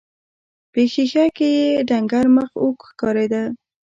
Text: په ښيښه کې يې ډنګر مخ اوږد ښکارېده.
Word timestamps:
په 0.71 0.81
ښيښه 0.91 1.25
کې 1.37 1.47
يې 1.57 1.69
ډنګر 1.89 2.25
مخ 2.35 2.49
اوږد 2.61 2.81
ښکارېده. 2.89 3.43